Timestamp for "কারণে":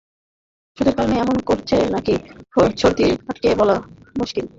0.97-1.15